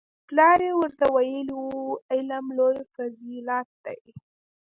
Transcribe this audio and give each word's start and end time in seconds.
پلار 0.27 0.59
یې 0.67 0.71
ورته 0.79 1.05
ویلي 1.15 1.55
وو 1.57 1.99
علم 2.13 2.45
لوی 2.57 2.77
فضیلت 2.93 3.67
دی 3.83 3.99